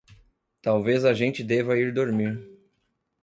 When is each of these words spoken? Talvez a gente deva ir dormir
Talvez 0.63 1.05
a 1.05 1.13
gente 1.13 1.43
deva 1.43 1.77
ir 1.77 1.93
dormir 1.93 2.41